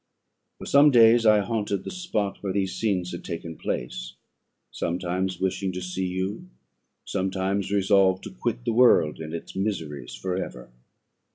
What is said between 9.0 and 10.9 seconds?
and its miseries for ever.